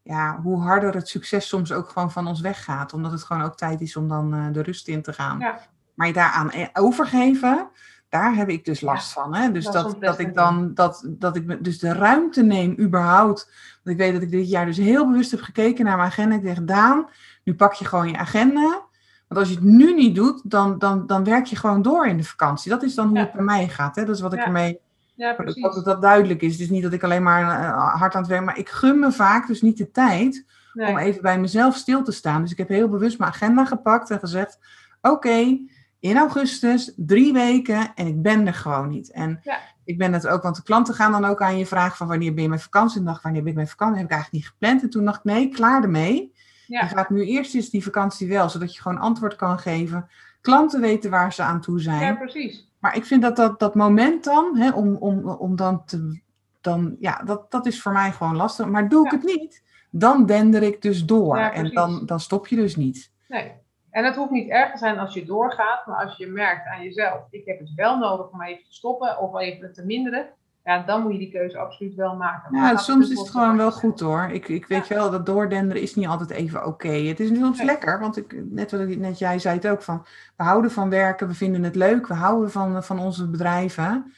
[0.01, 2.93] ja, hoe harder het succes soms ook gewoon van ons weggaat.
[2.93, 5.39] Omdat het gewoon ook tijd is om dan eh, de rust in te gaan.
[5.39, 5.59] Ja.
[5.93, 7.67] Maar je daaraan e- overgeven,
[8.09, 9.35] daar heb ik dus last van.
[9.35, 9.51] Hè?
[9.51, 13.51] Dus dat dat, ik dan dat, dat ik dus de ruimte neem überhaupt.
[13.83, 16.35] Want ik weet dat ik dit jaar dus heel bewust heb gekeken naar mijn agenda.
[16.35, 17.09] Ik zeg, Daan,
[17.43, 18.81] nu pak je gewoon je agenda.
[19.27, 22.17] Want als je het nu niet doet, dan, dan, dan werk je gewoon door in
[22.17, 22.71] de vakantie.
[22.71, 23.23] Dat is dan hoe Ja.
[23.23, 23.95] het bij mij gaat.
[23.95, 24.05] Hè?
[24.05, 24.79] Dat is wat ik ermee
[25.21, 25.61] Ja, dat, precies.
[25.75, 26.51] dat dat duidelijk is.
[26.51, 28.99] Het is niet dat ik alleen maar eh, hard aan het werk, maar ik gun
[28.99, 30.89] me vaak dus niet de tijd Nee.
[30.89, 32.41] om even bij mezelf stil te staan.
[32.41, 34.59] Dus ik heb heel bewust mijn agenda gepakt en gezegd:
[35.01, 35.57] Oké,
[35.99, 39.11] in augustus, drie weken en ik ben er gewoon niet.
[39.11, 39.57] En Ja.
[39.85, 42.33] ik ben het ook, want de klanten gaan dan ook aan je vragen: van wanneer
[42.33, 42.99] ben je met vakantie?
[42.99, 43.97] En dacht, wanneer ben ik met vakantie?
[43.97, 44.81] heb ik eigenlijk niet gepland.
[44.81, 46.33] En toen dacht ik: nee, klaar ermee.
[46.67, 46.81] Ja.
[46.81, 50.09] Je gaat nu eerst eens die vakantie wel, zodat je gewoon antwoord kan geven.
[50.41, 52.01] Klanten weten waar ze aan toe zijn.
[52.01, 52.70] ja, precies.
[52.81, 56.21] Maar ik vind dat dat, dat moment dan, hè, om, om, om dan te.
[56.61, 58.65] Dan, ja, dat, dat is voor mij gewoon lastig.
[58.65, 59.17] Maar doe ik Ja.
[59.17, 61.37] het niet, dan dender ik dus door.
[61.37, 63.11] Ja, en dan, dan stop je dus niet.
[63.27, 63.51] Nee.
[63.89, 66.83] En het hoeft niet erg te zijn als je doorgaat, maar als je merkt aan
[66.83, 70.29] jezelf, ik heb het wel nodig om even te stoppen of even te minderen,
[70.63, 72.51] ja, dan moet je die keuze absoluut wel maken.
[72.51, 74.29] Maar Ja, soms is het gewoon wel goed hoor.
[74.31, 74.95] Ik, ik weet Ja.
[74.95, 76.87] wel dat doordenderen is niet altijd even oké.
[76.91, 77.65] Het is soms Nee.
[77.65, 80.05] lekker, want ik, net wat ik, net jij zei het ook van,
[80.37, 84.13] we houden van werken, we vinden het leuk, we houden van, van onze bedrijven.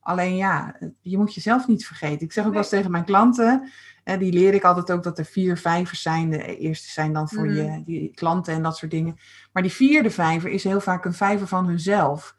[0.00, 2.20] Alleen ja, je moet jezelf niet vergeten.
[2.26, 3.70] Ik zeg ook wel eens tegen mijn klanten,
[4.04, 6.30] eh, die leer ik altijd ook dat er vier vijvers zijn.
[6.30, 7.54] De eerste zijn dan voor Mhm.
[7.54, 9.16] je die klanten en dat soort dingen.
[9.52, 12.36] Maar die vierde vijver is heel vaak een vijver van hunzelf.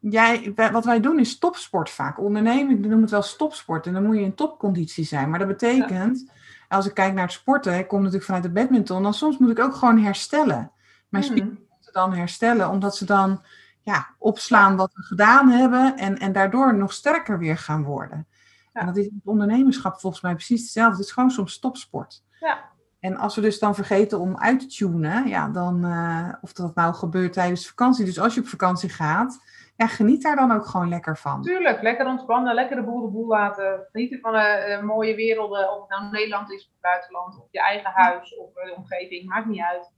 [0.00, 2.18] Jij, wat wij doen is topsport vaak.
[2.20, 3.86] Ondernemen, ik noem het wel stopsport.
[3.86, 5.30] En dan moet je in topconditie zijn.
[5.30, 6.30] Maar dat betekent,
[6.68, 9.50] als ik kijk naar het sporten, ik kom natuurlijk vanuit de badminton, dan soms moet
[9.50, 10.70] ik ook gewoon herstellen.
[11.08, 11.32] Mijn Mhm.
[11.32, 13.42] spieren moeten dan herstellen, omdat ze dan
[13.82, 18.26] ja, opslaan wat we gedaan hebben en, en daardoor nog sterker weer gaan worden.
[18.72, 18.80] Ja.
[18.80, 20.96] En dat is in het ondernemerschap volgens mij precies hetzelfde.
[20.96, 22.22] Het is gewoon soms topsport.
[22.40, 22.58] Ja.
[23.00, 26.74] En als we dus dan vergeten om uit te tunen, ja, dan, eh, of dat
[26.74, 28.04] nou gebeurt tijdens vakantie.
[28.04, 29.38] Dus als je op vakantie gaat,
[29.78, 31.42] ja, geniet daar dan ook gewoon lekker van.
[31.42, 33.86] Tuurlijk, lekker ontspannen, lekker de boel de boel laten.
[33.92, 37.46] Genieten van eh, eh, mooie werelden, of het nou Nederland is of het buitenland, of
[37.50, 39.92] je eigen huis of eh, de omgeving, maakt niet uit.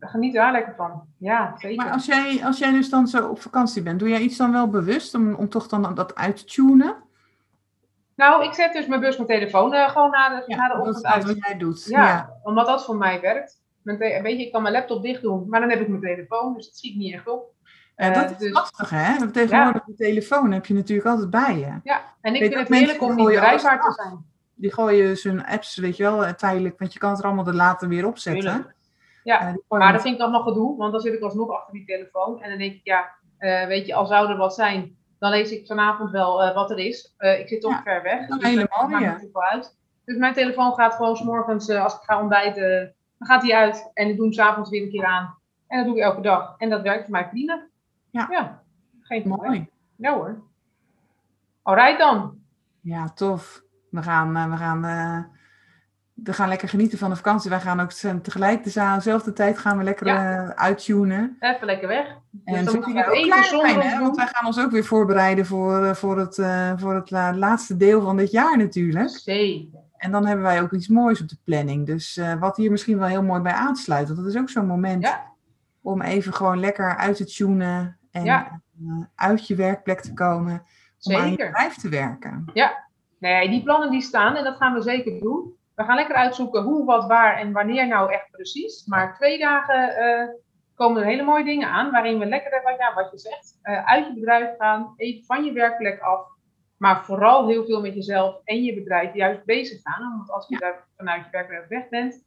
[0.00, 1.02] Geniet daar lekker van.
[1.18, 1.84] Ja, zeker.
[1.84, 4.52] Maar als jij, als jij dus dan zo op vakantie bent, doe jij iets dan
[4.52, 6.96] wel bewust om, om toch dan dat uit te tunen?
[8.16, 10.82] Nou, ik zet dus mijn bus, mijn telefoon eh, gewoon na de, na de dat
[10.86, 11.24] is ochtend dat uit.
[11.24, 11.84] wat jij doet.
[11.84, 12.36] Ja, Ja.
[12.42, 13.58] omdat dat voor mij werkt.
[13.82, 16.66] Weet je, ik kan mijn laptop dicht doen, maar dan heb ik mijn telefoon, dus
[16.66, 17.52] dat schiet niet echt op.
[18.06, 19.30] Ja, dat Eh, is dus- lastig, hè?
[19.30, 21.80] Tegenwoordig de telefoon heb je natuurlijk altijd bij je.
[21.84, 24.24] Ja, en ik Weet vind het heerlijk om niet bereikbaar te zijn.
[24.54, 27.46] Die gooien hun apps, weet je wel, eh, tijdelijk, want je kan het er allemaal
[27.46, 28.74] er later weer opzetten.
[29.22, 31.84] Ja, Eh, Maar dat vind ik nog gedoe, want dan zit ik alsnog achter die
[31.84, 32.42] telefoon.
[32.42, 33.10] En dan denk ik, ja,
[33.66, 37.14] weet je, al zou er wat zijn, dan lees ik vanavond wel wat er is.
[37.18, 38.26] Ik zit toch Ja, ver weg.
[38.26, 39.18] dus helemaal, ja.
[39.32, 39.76] uit.
[40.04, 43.90] Dus mijn telefoon gaat gewoon s'morgens, als ik ga ontbijten, dan gaat hij uit.
[43.94, 45.38] En ik doe hem s'avonds weer een keer aan.
[45.66, 46.54] En dat doe ik elke dag.
[46.58, 47.66] En dat werkt voor mij prima.
[48.10, 48.62] Ja.
[49.00, 49.50] geen probleem.
[49.50, 49.68] Mooi.
[49.96, 50.42] Ja hoor.
[51.62, 52.38] Alright dan.
[52.80, 53.62] Ja, tof.
[53.90, 55.18] We gaan, eh, we gaan, eh,
[56.14, 57.50] we gaan lekker genieten van de vakantie.
[57.50, 60.42] Wij gaan ook tegelijk dezelfde tijd gaan we lekker Ja.
[60.42, 61.36] eh, uittunen.
[61.40, 62.06] Even lekker weg.
[62.44, 64.00] En dan moeten jullie we ook even klaar zijn, hè?
[64.00, 66.34] Want wij gaan ons ook weer voorbereiden voor, voor het,
[66.80, 69.08] voor het la- laatste deel van dit jaar natuurlijk.
[69.08, 69.78] Zeker.
[69.96, 71.86] En dan hebben wij ook iets moois op de planning.
[71.86, 74.06] Dus wat hier misschien wel heel mooi bij aansluit.
[74.08, 75.26] Want dat is ook zo'n moment Ja.
[75.82, 77.98] om even gewoon lekker uit te tunen.
[78.10, 78.60] En Ja.
[78.80, 80.52] eh, uit je werkplek te komen.
[81.02, 81.46] Om aan je Zeker.
[81.46, 82.44] bedrijf te werken.
[83.18, 85.54] Nee, die plannen die staan en dat gaan we zeker doen.
[85.74, 88.84] We gaan lekker uitzoeken hoe, wat, waar en wanneer nou echt precies.
[88.86, 90.28] Maar twee dagen eh,
[90.74, 93.84] komen er hele mooie dingen aan waarin we lekker, wat, ja, wat je zegt, eh,
[93.84, 96.26] uit je bedrijf gaan, even van je werkplek af.
[96.76, 100.16] Maar vooral heel veel met jezelf en je bedrijf juist bezig gaan.
[100.16, 102.24] Want als je daar vanuit je werkplek weg bent,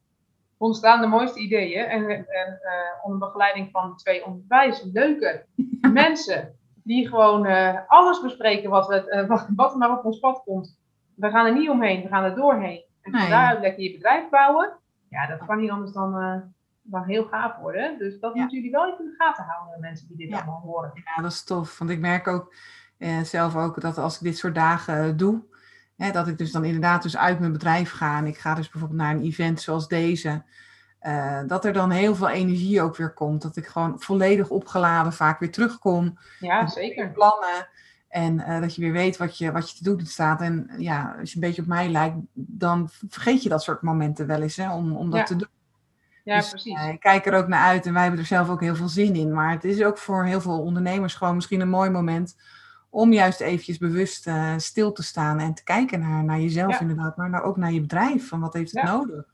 [0.58, 1.86] ontstaan de mooiste ideeën.
[1.86, 5.46] En, en eh, onder begeleiding van twee onwijs leuke
[5.94, 6.56] mensen.
[6.84, 10.42] Die gewoon eh, alles bespreken wat, we, eh, wat, wat er maar op ons pad
[10.46, 10.78] komt.
[11.16, 12.84] We gaan er niet omheen, we gaan er doorheen.
[13.02, 13.30] En van Nee.
[13.30, 14.74] daaruit lekker je bedrijf bouwen.
[15.10, 16.12] Ja, dat kan niet anders dan,
[16.82, 17.98] dan heel gaaf worden.
[17.98, 18.40] Dus dat Ja.
[18.40, 20.36] moeten jullie wel even in de gaten houden, mensen die dit Ja.
[20.36, 20.92] allemaal horen.
[21.16, 21.78] Ja, dat is tof.
[21.78, 22.56] Want ik merk ook
[22.98, 25.44] eh, zelf ook dat als ik dit soort dagen doe,
[26.12, 28.18] dat ik dus dan inderdaad dus uit mijn bedrijf ga.
[28.18, 30.44] En ik ga dus bijvoorbeeld naar een event zoals deze.
[31.00, 33.42] eh, dat er dan heel veel energie ook weer komt.
[33.42, 36.18] Dat ik gewoon volledig opgeladen vaak weer terugkom.
[36.40, 37.12] Ja, zeker.
[37.12, 37.68] Plannen.
[38.10, 40.42] En eh, dat je weer weet wat je, wat je te doen staat.
[40.42, 44.28] En ja, als je een beetje op mij lijkt, dan vergeet je dat soort momenten
[44.28, 45.26] wel eens hè, om, om dat Ja.
[45.26, 45.48] te doen.
[46.24, 46.78] Ja, Dus, precies.
[46.80, 48.90] eh, ik kijk er ook naar uit en wij hebben er zelf ook heel veel
[48.90, 49.34] zin in.
[49.34, 52.36] Maar het is ook voor heel veel ondernemers gewoon misschien een mooi moment
[52.94, 56.80] om juist eventjes bewust eh, stil te staan en te kijken naar, naar jezelf Ja.
[56.80, 58.28] inderdaad, maar nou ook naar je bedrijf.
[58.28, 58.96] Van wat heeft het Ja.
[58.96, 59.26] nodig?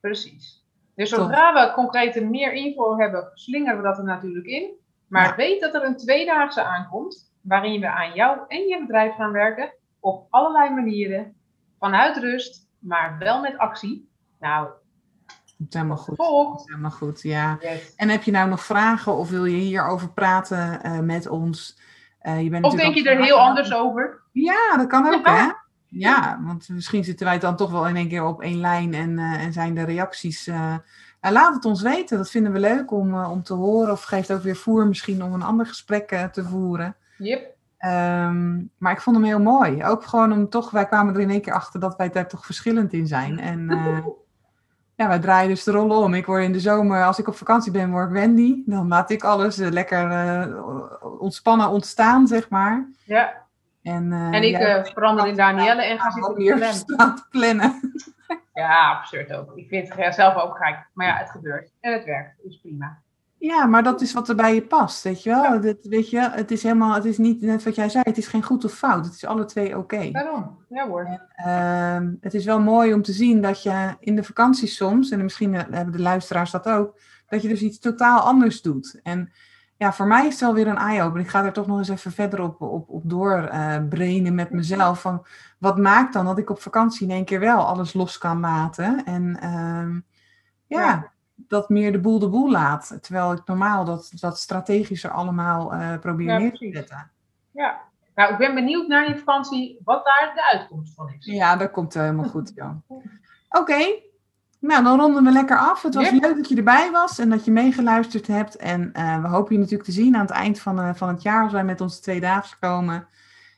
[0.00, 0.64] Precies.
[0.94, 1.18] Dus Top.
[1.18, 4.70] zodra we concrete meer info hebben, slingeren we dat er natuurlijk in.
[5.06, 5.36] Maar Ja.
[5.36, 9.72] weet dat er een tweedaagse aankomt, waarin we aan jou en je bedrijf gaan werken,
[10.00, 11.34] op allerlei manieren,
[11.78, 14.08] vanuit rust, maar wel met actie.
[14.40, 14.68] Nou,
[15.58, 16.16] Komt helemaal goed.
[16.16, 16.68] volgt.
[16.68, 17.58] Helemaal goed, ja.
[17.60, 17.94] Yes.
[17.94, 21.80] En heb je nou nog vragen of wil je hierover praten eh, met ons?
[22.18, 24.20] Eh, je bent Of denk je er heel anders over?
[24.32, 25.34] Ja, dat kan ook, Ja.
[25.36, 25.50] hè?
[25.90, 29.18] Ja, want misschien zitten wij dan toch wel in één keer op één lijn en,
[29.18, 30.46] eh, en zijn de reacties.
[31.20, 33.92] nou, laat het ons weten, dat vinden we leuk om, om te horen.
[33.92, 36.96] Of geeft ook weer voer misschien om een ander gesprek te voeren.
[37.18, 37.56] Yep.
[37.78, 39.84] Ehm, maar ik vond hem heel mooi.
[39.84, 42.44] Ook gewoon om toch, wij kwamen er in één keer achter dat wij daar toch
[42.44, 43.38] verschillend in zijn.
[43.38, 43.66] En
[44.98, 46.14] ja, wij draaien dus de rollen om.
[46.14, 48.62] Ik word in de zomer, als ik op vakantie ben, word ik Wendy.
[48.66, 52.88] Dan laat ik alles eh, lekker eh, ontspannen ontstaan, zeg maar.
[53.04, 53.46] Ja.
[53.82, 54.56] En, eh, En ik
[54.92, 57.26] verander in Danielle en ga zitten meer plannen.
[57.30, 57.92] plannen.
[58.54, 59.56] Ja, absurd ook.
[59.56, 60.86] Ik vind het zelf ook gek.
[60.92, 61.72] Maar ja, het gebeurt.
[61.80, 62.42] En het werkt.
[62.42, 62.98] Dus prima.
[63.38, 65.42] Ja, maar dat is wat er bij je past, weet je wel.
[65.42, 65.58] Ja.
[65.58, 68.26] Dat, weet je, het is helemaal, het is niet net wat jij zei, het is
[68.26, 69.04] geen goed of fout.
[69.04, 70.10] Het is alle twee oké.
[70.10, 70.58] Daarom.
[70.68, 71.28] Ja hoor.
[71.34, 75.22] Ehm, het is wel mooi om te zien dat je in de vakantie soms, en
[75.22, 79.00] misschien eh, hebben de luisteraars dat ook, dat je dus iets totaal anders doet.
[79.02, 79.32] En
[79.76, 81.24] ja, voor mij is het wel weer een eye-opener.
[81.24, 85.00] Ik ga er toch nog eens even verder op, op, op doorbrainen met mezelf.
[85.00, 85.26] Van
[85.58, 89.04] wat maakt dan dat ik op vakantie in één keer wel alles los kan laten?
[89.04, 89.94] En ehm,
[90.66, 91.12] ja, Ja.
[91.46, 92.98] Dat meer de boel de boel laat.
[93.00, 97.10] Terwijl ik normaal dat, dat strategischer allemaal eh, probeer Ja, neer te zetten.
[97.50, 97.80] Ja.
[98.14, 101.26] Nou, ik ben benieuwd naar je vakantie, wat daar de uitkomst van is.
[101.26, 102.82] Ja, dat komt helemaal goed, Jan.
[103.48, 103.78] Oké,
[104.60, 105.82] nou dan ronden we lekker af.
[105.82, 106.16] Het was Ja.
[106.18, 108.56] leuk dat je erbij was en dat je meegeluisterd hebt.
[108.56, 111.22] En eh, we hopen je natuurlijk te zien aan het eind van, eh, van het
[111.22, 113.08] jaar als wij met onze tweedaagse komen.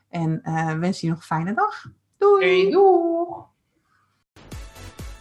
[0.08, 1.84] En eh wens je nog een fijne dag.
[2.18, 2.62] Doei!
[2.62, 3.46] Hey, doeg!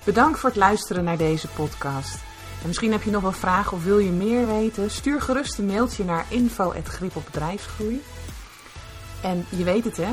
[0.06, 2.29] Bedankt voor het luisteren naar deze podcast.
[2.62, 4.92] En misschien heb je nog wel vragen of wil je meer weten?
[4.92, 8.02] Stuur gerust een mailtje naar info.griepopbedrijfsgroei.
[9.22, 10.12] En je weet het hè,